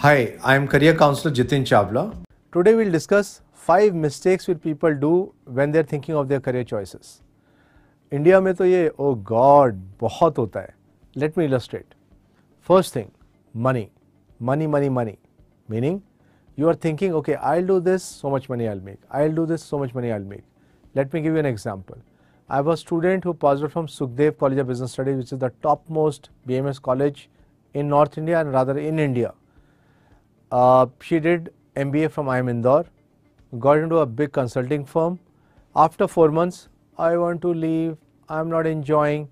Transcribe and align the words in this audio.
Hi, 0.00 0.38
I 0.44 0.54
am 0.54 0.68
career 0.68 0.94
counselor 0.94 1.34
Jitin 1.34 1.64
Chavla. 1.68 2.02
Today 2.52 2.74
we'll 2.76 2.92
discuss 2.92 3.40
5 3.52 3.96
mistakes 3.96 4.46
which 4.46 4.60
people 4.62 4.94
do 4.94 5.34
when 5.44 5.72
they're 5.72 5.82
thinking 5.82 6.14
of 6.14 6.28
their 6.28 6.38
career 6.40 6.66
choices. 6.72 7.08
India 8.12 8.40
में 8.40 8.54
तो 8.54 8.64
ये 8.64 8.88
oh 9.00 9.14
God 9.30 9.80
बहुत 10.00 10.38
होता 10.38 10.60
है। 10.60 10.74
Let 11.16 11.38
me 11.38 11.44
illustrate 11.44 11.94
first 12.68 12.94
thing 12.96 13.08
money 13.54 13.86
money 14.50 14.66
money 14.66 14.88
money 14.88 15.16
meaning 15.70 16.00
you 16.58 16.68
are 16.68 16.76
thinking 16.84 17.14
okay 17.14 17.34
I 17.52 17.62
do 17.62 17.80
this 17.88 18.02
so 18.20 18.34
much 18.36 18.46
money 18.50 18.66
I 18.66 18.80
make 18.80 18.98
I 19.14 19.28
do 19.28 19.46
this 19.46 19.68
so 19.70 19.78
much 19.82 19.96
money 19.96 20.10
I 20.10 20.18
make 20.18 20.44
let 20.96 21.14
me 21.14 21.20
give 21.22 21.32
you 21.32 21.38
an 21.38 21.46
example 21.46 22.00
I 22.50 22.62
was 22.70 22.78
student 22.80 23.26
who 23.26 23.32
pass 23.42 23.64
from 23.64 23.86
Sukhdev 23.96 24.36
college 24.40 24.60
of 24.60 24.68
business 24.68 24.92
studies 24.92 25.16
which 25.16 25.32
is 25.32 25.40
the 25.44 25.52
top 25.62 25.84
most 26.00 26.30
B 26.46 26.54
M 26.54 26.68
S 26.68 26.78
college 26.88 27.26
in 27.74 27.86
north 27.86 28.18
India 28.18 28.40
and 28.40 28.52
rather 28.52 28.78
in 28.78 29.00
India 29.00 29.34
Uh, 30.50 30.86
she 31.02 31.20
did 31.20 31.52
MBA 31.76 32.10
from 32.10 32.26
IIM 32.26 32.50
Indore, 32.50 32.86
got 33.58 33.78
into 33.78 33.98
a 33.98 34.06
big 34.06 34.32
consulting 34.32 34.84
firm. 34.84 35.18
After 35.76 36.08
four 36.08 36.30
months, 36.30 36.68
I 36.96 37.16
want 37.16 37.42
to 37.42 37.52
leave, 37.52 37.96
I'm 38.28 38.48
not 38.48 38.66
enjoying. 38.66 39.28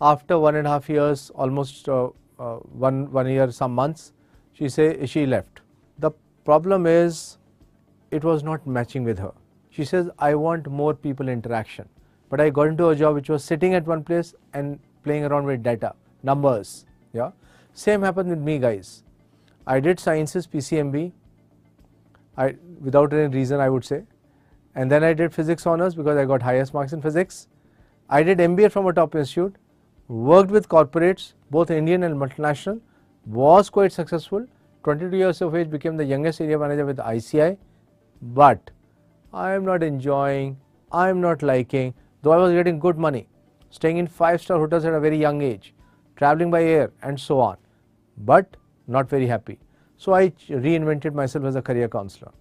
After 0.00 0.38
one 0.38 0.56
and 0.56 0.66
a 0.66 0.70
half 0.70 0.88
years, 0.88 1.30
almost 1.34 1.88
uh, 1.88 2.10
uh, 2.38 2.56
one, 2.56 3.10
one 3.12 3.28
year, 3.28 3.50
some 3.50 3.74
months, 3.74 4.12
she 4.52 4.68
say 4.68 5.06
she 5.06 5.26
left. 5.26 5.60
The 5.98 6.10
problem 6.44 6.86
is 6.86 7.38
it 8.10 8.24
was 8.24 8.42
not 8.42 8.66
matching 8.66 9.04
with 9.04 9.18
her. 9.18 9.32
She 9.70 9.84
says, 9.84 10.10
I 10.18 10.34
want 10.34 10.68
more 10.68 10.92
people 10.94 11.28
interaction. 11.28 11.88
But 12.28 12.40
I 12.40 12.50
got 12.50 12.68
into 12.68 12.88
a 12.88 12.96
job 12.96 13.14
which 13.14 13.28
was 13.28 13.42
sitting 13.44 13.74
at 13.74 13.86
one 13.86 14.04
place 14.04 14.34
and 14.52 14.78
playing 15.02 15.24
around 15.24 15.46
with 15.46 15.62
data, 15.62 15.94
numbers. 16.22 16.84
Yeah. 17.12 17.30
Same 17.72 18.02
happened 18.02 18.28
with 18.28 18.38
me 18.38 18.58
guys. 18.58 19.02
I 19.66 19.80
did 19.80 20.00
sciences 20.00 20.46
PCMB 20.46 21.12
I, 22.36 22.56
without 22.80 23.12
any 23.12 23.28
reason 23.28 23.60
I 23.60 23.68
would 23.68 23.84
say. 23.84 24.02
And 24.74 24.90
then 24.90 25.04
I 25.04 25.12
did 25.12 25.34
physics 25.34 25.66
honors 25.66 25.94
because 25.94 26.16
I 26.16 26.24
got 26.24 26.42
highest 26.42 26.74
marks 26.74 26.92
in 26.92 27.02
physics. 27.02 27.48
I 28.08 28.22
did 28.22 28.38
MBA 28.38 28.72
from 28.72 28.86
a 28.86 28.92
top 28.92 29.14
institute, 29.14 29.56
worked 30.08 30.50
with 30.50 30.68
corporates, 30.68 31.34
both 31.50 31.70
Indian 31.70 32.02
and 32.02 32.16
multinational, 32.16 32.80
was 33.26 33.70
quite 33.70 33.92
successful. 33.92 34.46
22 34.84 35.16
years 35.16 35.40
of 35.40 35.54
age, 35.54 35.70
became 35.70 35.96
the 35.96 36.04
youngest 36.04 36.40
area 36.40 36.58
manager 36.58 36.84
with 36.84 36.98
ICI. 36.98 37.56
But 38.20 38.70
I 39.32 39.52
am 39.52 39.64
not 39.64 39.82
enjoying, 39.82 40.58
I 40.90 41.08
am 41.08 41.20
not 41.20 41.42
liking, 41.42 41.94
though 42.22 42.32
I 42.32 42.36
was 42.36 42.52
getting 42.52 42.78
good 42.78 42.98
money, 42.98 43.28
staying 43.70 43.98
in 43.98 44.06
five 44.06 44.40
star 44.40 44.58
hotels 44.58 44.84
at 44.84 44.94
a 44.94 45.00
very 45.00 45.18
young 45.18 45.42
age, 45.42 45.74
traveling 46.16 46.50
by 46.50 46.64
air, 46.64 46.92
and 47.02 47.18
so 47.18 47.40
on. 47.40 47.56
But 48.16 48.56
not 48.86 49.08
very 49.08 49.26
happy. 49.26 49.58
So 49.96 50.14
I 50.14 50.30
reinvented 50.48 51.14
myself 51.14 51.44
as 51.44 51.56
a 51.56 51.62
career 51.62 51.88
counselor. 51.88 52.32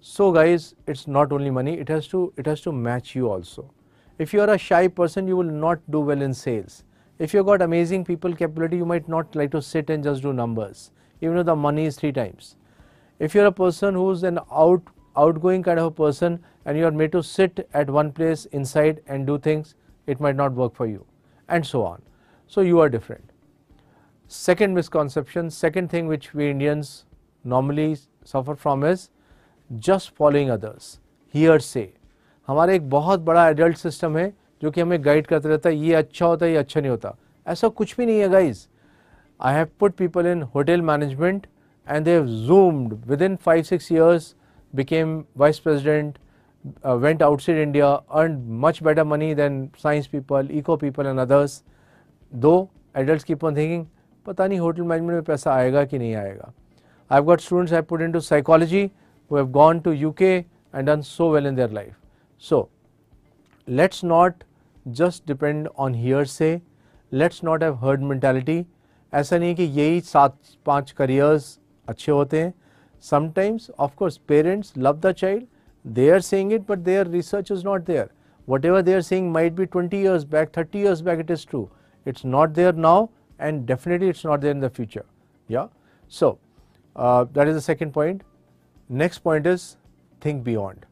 So 0.00 0.32
guys, 0.32 0.74
it's 0.86 1.06
not 1.06 1.32
only 1.32 1.50
money, 1.50 1.78
it 1.78 1.88
has 1.88 2.06
to 2.08 2.32
it 2.36 2.46
has 2.46 2.60
to 2.62 2.72
match 2.72 3.14
you 3.14 3.30
also. 3.30 3.70
If 4.18 4.32
you 4.32 4.40
are 4.42 4.50
a 4.50 4.58
shy 4.58 4.88
person, 4.88 5.26
you 5.26 5.36
will 5.36 5.44
not 5.44 5.80
do 5.90 6.00
well 6.00 6.20
in 6.22 6.34
sales. 6.34 6.84
If 7.18 7.32
you 7.32 7.38
have 7.38 7.46
got 7.46 7.62
amazing 7.62 8.04
people 8.04 8.34
capability, 8.34 8.76
you 8.76 8.84
might 8.84 9.08
not 9.08 9.34
like 9.34 9.50
to 9.52 9.62
sit 9.62 9.88
and 9.88 10.04
just 10.04 10.22
do 10.22 10.32
numbers, 10.32 10.90
even 11.20 11.36
though 11.36 11.42
the 11.42 11.56
money 11.56 11.86
is 11.86 11.96
three 11.96 12.12
times. 12.12 12.56
If 13.18 13.34
you 13.34 13.40
are 13.42 13.46
a 13.46 13.52
person 13.52 13.94
who 13.94 14.10
is 14.10 14.22
an 14.24 14.38
out 14.52 14.82
outgoing 15.16 15.62
kind 15.62 15.78
of 15.78 15.86
a 15.86 15.90
person 15.90 16.42
and 16.64 16.76
you 16.76 16.84
are 16.86 16.90
made 16.90 17.12
to 17.12 17.22
sit 17.22 17.68
at 17.72 17.88
one 17.88 18.10
place 18.12 18.46
inside 18.46 19.00
and 19.06 19.26
do 19.26 19.38
things, 19.38 19.74
it 20.06 20.20
might 20.20 20.36
not 20.36 20.52
work 20.52 20.74
for 20.74 20.86
you, 20.86 21.06
and 21.48 21.64
so 21.64 21.84
on. 21.84 22.02
So 22.46 22.60
you 22.60 22.80
are 22.80 22.88
different 22.88 23.30
Second 24.31 24.75
misconception, 24.75 25.49
second 25.49 25.89
thing 25.89 26.07
which 26.07 26.33
we 26.33 26.49
Indians 26.49 27.05
normally 27.43 27.97
suffer 28.23 28.55
from 28.55 28.83
is 28.83 29.09
just 29.71 30.11
following 30.11 30.51
others, 30.51 30.99
hearsay. 31.33 31.87
हमारा 32.47 32.73
एक 32.73 32.89
बहुत 32.89 33.19
बड़ा 33.19 33.47
adult 33.49 33.77
system 33.77 34.17
है 34.17 34.33
जो 34.61 34.71
कि 34.71 34.81
हमें 34.81 35.03
guide 35.05 35.27
करते 35.27 35.49
रहता 35.49 35.69
है 35.69 35.75
ये 35.75 35.93
अच्छा 35.95 36.25
होता 36.25 36.45
है 36.45 36.51
ये 36.51 36.57
अच्छा 36.57 36.79
नहीं 36.79 36.89
होता 36.89 37.15
ऐसा 37.47 37.67
कुछ 37.79 37.95
भी 37.97 38.05
नहीं 38.05 38.19
है 38.19 38.29
guys 38.29 38.67
I 39.39 39.53
have 39.55 39.67
put 39.79 39.95
people 39.97 40.27
in 40.27 40.41
hotel 40.55 40.81
management 40.81 41.47
and 41.87 42.05
they 42.05 42.11
have 42.11 42.25
zoomed 42.47 42.95
within 43.11 43.37
5 43.47 43.69
6 43.73 43.91
years 43.97 44.25
became 44.81 45.13
vice 45.43 45.59
president 45.67 46.17
uh, 46.87 46.97
went 47.05 47.23
outside 47.27 47.61
india 47.67 47.91
earned 48.21 48.49
much 48.65 48.81
better 48.89 49.05
money 49.13 49.29
than 49.41 49.61
science 49.83 50.11
people 50.15 50.51
eco 50.61 50.77
people 50.85 51.11
and 51.13 51.25
others 51.25 51.55
though 52.45 52.59
adults 53.03 53.29
keep 53.31 53.47
on 53.51 53.61
thinking 53.61 53.87
पता 54.26 54.46
नहीं 54.46 54.58
hotel 54.58 54.82
management 54.82 55.12
में 55.12 55.22
पैसा 55.22 55.54
आएगा 55.54 55.84
कि 55.84 55.98
नहीं 55.98 56.14
आएगा। 56.14 56.52
I 57.10 57.16
have 57.16 57.24
got 57.24 57.40
students 57.40 57.72
I 57.72 57.82
put 57.82 58.02
into 58.12 58.20
psychology 58.20 58.82
who 59.30 59.36
have 59.36 59.50
gone 59.52 59.80
to 59.80 59.92
U 59.92 60.10
K 60.12 60.34
and 60.34 60.86
done 60.86 61.00
so 61.02 61.30
well 61.32 61.46
in 61.46 61.54
their 61.54 61.70
life 61.70 61.96
so 62.42 62.68
let's 63.68 64.04
not 64.04 64.44
just 64.86 65.26
depend 65.26 65.68
on 65.78 65.94
hearsay 66.26 66.60
let's 67.12 67.44
not 67.44 67.62
have 67.62 67.74
herd 67.84 68.02
mentality 68.02 68.64
ऐसा 69.12 69.38
नहीं 69.38 69.54
कि 69.54 69.62
यही 69.62 70.00
सात, 70.00 70.36
पाँच 70.66 70.90
careers 70.90 71.58
अच्छे 71.88 72.12
होते 72.12 72.40
हैं। 72.42 72.52
Sometimes 73.04 73.70
of course 73.78 74.16
parents 74.28 74.72
love 74.78 74.98
the 75.00 75.12
child 75.12 75.44
they 75.84 76.08
are 76.10 76.20
saying 76.20 76.52
it 76.52 76.62
but 76.68 76.78
their 76.78 77.06
research 77.06 77.52
is 77.52 77.64
not 77.64 77.84
there 77.86 78.08
whatever 78.64 78.82
they 78.82 78.94
are 78.94 79.00
saying 79.02 79.30
might 79.32 79.52
be 79.52 79.66
twenty 79.66 80.00
years 80.00 80.24
back 80.32 80.50
thirty 80.56 80.80
years 80.80 81.00
back 81.00 81.20
it 81.20 81.30
is 81.30 81.46
true 81.50 81.68
it's 82.06 82.24
not 82.24 82.50
there 82.50 82.74
now 82.76 83.06
and 83.38 83.66
definitely 83.66 84.08
it's 84.08 84.24
not 84.24 84.40
there 84.40 84.50
in 84.50 84.60
the 84.60 84.70
future 84.70 85.04
yeah 85.48 85.66
so 86.08 86.38
uh, 86.96 87.24
that 87.32 87.48
is 87.48 87.54
the 87.54 87.60
second 87.60 87.92
point 87.92 88.22
Next 88.88 89.20
point 89.20 89.46
is 89.46 89.78
think 90.20 90.44
beyond. 90.44 90.84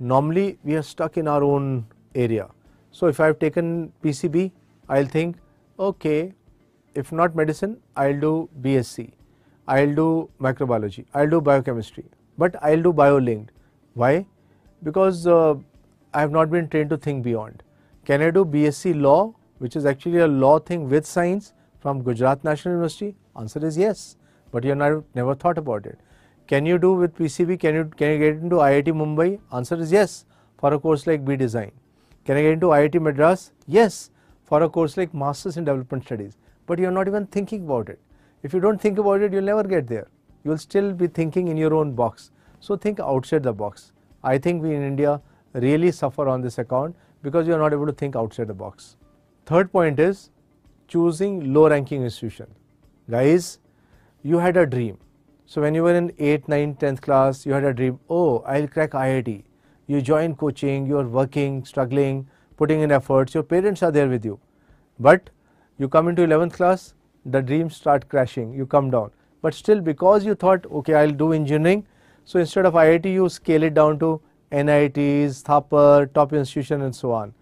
Normally 0.00 0.58
we 0.64 0.74
are 0.76 0.82
stuck 0.82 1.18
in 1.18 1.28
our 1.28 1.44
own 1.44 1.86
area. 2.14 2.48
So 2.90 3.06
if 3.06 3.20
I 3.20 3.26
have 3.26 3.38
taken 3.38 3.92
PCB, 4.02 4.50
I'll 4.88 5.04
think, 5.04 5.36
okay, 5.78 6.32
if 6.94 7.12
not 7.12 7.36
medicine, 7.36 7.78
I'll 7.96 8.18
do 8.18 8.48
BSc, 8.62 9.12
I'll 9.66 9.94
do 9.94 10.30
microbiology, 10.40 11.04
I'll 11.12 11.28
do 11.28 11.42
biochemistry, 11.42 12.06
but 12.38 12.56
I'll 12.62 12.82
do 12.82 12.94
biolinked. 12.94 13.50
Why? 13.92 14.26
Because 14.82 15.26
uh, 15.26 15.56
I 16.14 16.20
have 16.20 16.30
not 16.30 16.50
been 16.50 16.68
trained 16.68 16.88
to 16.90 16.96
think 16.96 17.22
beyond. 17.22 17.62
Can 18.06 18.22
I 18.22 18.30
do 18.30 18.46
BSc 18.46 18.98
law, 18.98 19.34
which 19.58 19.76
is 19.76 19.84
actually 19.84 20.18
a 20.18 20.26
law 20.26 20.58
thing 20.58 20.88
with 20.88 21.04
science 21.04 21.52
from 21.80 22.02
Gujarat 22.02 22.44
National 22.44 22.74
University? 22.74 23.16
Answer 23.36 23.64
is 23.64 23.76
yes, 23.76 24.16
but 24.52 24.64
you 24.64 24.74
have 24.74 25.04
never 25.14 25.34
thought 25.34 25.58
about 25.58 25.86
it. 25.86 25.98
Can 26.46 26.66
you 26.66 26.78
do 26.78 26.92
with 26.94 27.14
PCB? 27.14 27.60
Can 27.60 27.74
you 27.74 27.84
can 27.96 28.12
you 28.12 28.18
get 28.18 28.42
into 28.42 28.56
IIT 28.56 28.86
Mumbai? 29.00 29.38
Answer 29.52 29.76
is 29.76 29.92
yes 29.92 30.24
for 30.58 30.72
a 30.74 30.78
course 30.78 31.06
like 31.06 31.24
B 31.24 31.36
Design. 31.36 31.72
Can 32.24 32.36
I 32.36 32.42
get 32.42 32.52
into 32.52 32.68
IIT 32.68 33.00
Madras? 33.00 33.52
Yes 33.66 34.10
for 34.48 34.62
a 34.62 34.68
course 34.68 34.96
like 34.96 35.12
Masters 35.12 35.58
in 35.58 35.64
Development 35.64 36.02
Studies. 36.02 36.36
But 36.66 36.78
you 36.78 36.88
are 36.88 36.96
not 36.98 37.06
even 37.06 37.26
thinking 37.26 37.64
about 37.64 37.90
it. 37.90 38.00
If 38.42 38.54
you 38.54 38.60
don't 38.60 38.80
think 38.80 38.98
about 38.98 39.20
it, 39.20 39.32
you'll 39.32 39.50
never 39.50 39.62
get 39.62 39.86
there. 39.86 40.08
You 40.44 40.50
will 40.52 40.58
still 40.58 40.92
be 40.92 41.06
thinking 41.06 41.48
in 41.48 41.56
your 41.56 41.74
own 41.74 41.94
box. 41.94 42.30
So 42.60 42.76
think 42.76 42.98
outside 43.00 43.42
the 43.42 43.52
box. 43.52 43.92
I 44.22 44.38
think 44.38 44.62
we 44.62 44.74
in 44.74 44.82
India 44.82 45.20
really 45.52 45.92
suffer 45.92 46.28
on 46.28 46.40
this 46.40 46.58
account 46.58 46.96
because 47.22 47.46
you 47.46 47.54
are 47.54 47.58
not 47.58 47.72
able 47.72 47.86
to 47.86 47.92
think 47.92 48.16
outside 48.16 48.48
the 48.48 48.54
box. 48.54 48.96
Third 49.44 49.70
point 49.70 49.98
is 49.98 50.30
choosing 50.88 51.52
low 51.54 51.68
ranking 51.68 52.02
institution. 52.02 52.46
Guys, 53.10 53.58
you 54.22 54.38
had 54.38 54.56
a 54.56 54.66
dream 54.66 54.98
so 55.50 55.62
when 55.62 55.74
you 55.74 55.82
were 55.82 55.94
in 55.94 56.10
8th, 56.10 56.46
9th, 56.46 56.78
10th 56.78 57.00
class, 57.00 57.46
you 57.46 57.54
had 57.54 57.64
a 57.64 57.72
dream, 57.72 57.98
oh, 58.10 58.40
I'll 58.40 58.68
crack 58.68 58.90
IIT. 58.90 59.44
You 59.86 60.02
join 60.02 60.34
coaching, 60.34 60.84
you're 60.86 61.08
working, 61.08 61.64
struggling, 61.64 62.28
putting 62.58 62.82
in 62.82 62.92
efforts, 62.92 63.32
your 63.32 63.42
parents 63.42 63.82
are 63.82 63.90
there 63.90 64.10
with 64.10 64.26
you. 64.26 64.38
But 65.00 65.30
you 65.78 65.88
come 65.88 66.06
into 66.06 66.20
11th 66.20 66.52
class, 66.52 66.92
the 67.24 67.40
dreams 67.40 67.74
start 67.74 68.10
crashing, 68.10 68.52
you 68.52 68.66
come 68.66 68.90
down. 68.90 69.10
But 69.40 69.54
still 69.54 69.80
because 69.80 70.26
you 70.26 70.34
thought, 70.34 70.66
okay, 70.66 70.92
I'll 70.92 71.12
do 71.22 71.32
engineering, 71.32 71.86
so 72.26 72.38
instead 72.38 72.66
of 72.66 72.74
IIT, 72.74 73.06
you 73.06 73.30
scale 73.30 73.62
it 73.62 73.72
down 73.72 73.98
to 74.00 74.20
NITs, 74.52 75.42
Thapar, 75.44 76.12
top 76.12 76.34
institution 76.34 76.82
and 76.82 76.94
so 76.94 77.12
on. 77.12 77.32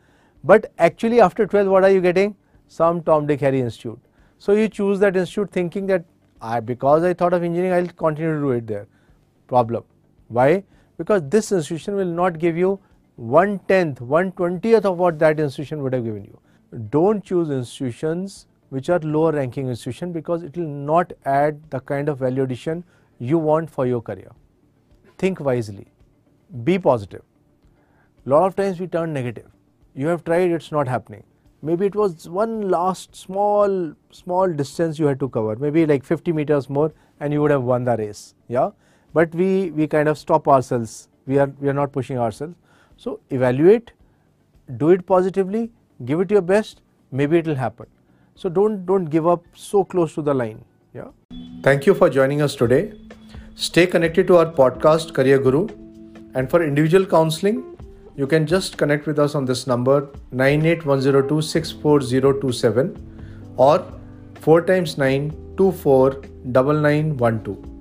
But 0.45 0.71
actually 0.79 1.21
after 1.21 1.45
12, 1.45 1.67
what 1.67 1.83
are 1.83 1.91
you 1.91 2.01
getting? 2.01 2.37
Some 2.69 3.03
Tom 3.03 3.27
Dick 3.27 3.41
Harry 3.41 3.61
institute. 3.61 3.99
So 4.39 4.53
you 4.53 4.69
choose 4.69 4.99
that 5.01 5.17
institute 5.17 5.51
thinking 5.51 5.87
that 5.87 6.05
I, 6.41 6.61
because 6.61 7.03
I 7.05 7.15
thought 7.15 7.33
of 7.33 7.43
engineering, 7.43 7.73
I 7.73 7.81
will 7.81 7.89
continue 7.89 8.35
to 8.35 8.41
do 8.41 8.51
it 8.51 8.67
there. 8.67 8.87
Problem. 9.47 9.85
Why? 10.29 10.65
Because 10.99 11.23
this 11.29 11.53
institution 11.53 11.95
will 11.95 12.05
not 12.05 12.39
give 12.39 12.57
you 12.57 12.81
one 13.17 13.59
tenth, 13.69 14.01
one 14.01 14.33
twentieth 14.33 14.85
of 14.85 14.99
what 14.99 15.19
that 15.21 15.41
institution 15.41 15.83
would 15.83 15.95
have 15.95 16.05
given 16.05 16.25
you. 16.25 16.39
Don't 16.91 17.25
choose 17.25 17.51
institutions 17.51 18.47
which 18.69 18.91
are 18.91 18.99
lower 18.99 19.33
ranking 19.33 19.69
institution 19.69 20.13
because 20.13 20.43
it 20.43 20.57
will 20.57 20.67
not 20.67 21.13
add 21.25 21.61
the 21.71 21.81
kind 21.81 22.09
of 22.09 22.19
value 22.19 22.43
addition 22.43 22.85
you 23.19 23.39
want 23.39 23.71
for 23.71 23.87
your 23.87 24.03
career. 24.03 24.33
Think 25.17 25.41
wisely. 25.41 25.87
Be 26.65 26.79
positive. 26.79 27.23
Lot 28.25 28.47
of 28.47 28.57
times 28.57 28.81
we 28.81 28.87
turn 28.89 29.13
negative. 29.13 29.47
You 29.95 30.09
have 30.09 30.25
tried, 30.25 30.51
it's 30.51 30.73
not 30.73 30.89
happening. 30.89 31.23
Maybe 31.63 31.87
it 31.87 31.95
was 31.95 32.29
one 32.29 32.69
last 32.69 33.15
small 33.17 33.95
small 34.11 34.53
distance 34.53 34.99
you 34.99 35.07
had 35.07 35.21
to 35.21 35.29
cover. 35.29 35.57
Maybe 35.57 35.87
like 35.87 36.05
50 36.05 36.33
meters 36.33 36.69
more 36.69 36.93
and 37.21 37.33
you 37.33 37.43
would 37.43 37.51
have 37.51 37.63
won 37.63 37.85
the 37.85 37.97
race. 37.97 38.35
Yeah? 38.49 38.71
But 39.15 39.35
we 39.35 39.71
we 39.71 39.87
kind 39.87 40.09
of 40.09 40.19
stop 40.19 40.49
ourselves. 40.49 41.09
We 41.27 41.39
are 41.39 41.53
we 41.61 41.69
are 41.69 41.79
not 41.81 41.93
pushing 41.93 42.19
ourselves. 42.19 42.55
So 42.97 43.21
evaluate 43.31 43.93
do 44.79 44.91
it 44.91 45.07
positively 45.07 45.71
give 46.05 46.21
it 46.21 46.31
your 46.31 46.43
best. 46.43 46.83
Maybe 47.11 47.39
it 47.39 47.47
will 47.47 47.55
happen. 47.55 47.87
So 48.35 48.49
don't 48.49 48.85
don't 48.87 49.07
give 49.07 49.27
up 49.27 49.45
so 49.55 49.85
close 49.85 50.15
to 50.15 50.23
the 50.23 50.35
line. 50.35 50.65
Yeah? 50.95 51.09
Thank 51.63 51.87
you 51.87 51.95
for 51.95 52.11
joining 52.11 52.43
us 52.43 52.55
today. 52.55 52.93
Stay 53.55 53.87
connected 53.87 54.27
to 54.29 54.37
our 54.37 54.47
podcast 54.47 55.15
career 55.15 55.39
guru. 55.39 55.67
And 56.35 56.51
for 56.51 56.63
individual 56.63 57.07
counseling 57.07 57.76
you 58.17 58.27
can 58.27 58.47
just 58.47 58.79
connect 58.79 59.07
with 59.07 59.19
us 59.19 59.35
on 59.35 59.45
this 59.45 59.67
number 59.67 60.09
98102 60.33 62.97
or 63.57 63.93
4 64.41 64.63
times 64.63 64.99
9 64.99 65.31
24 65.57 66.23
9912 66.45 67.76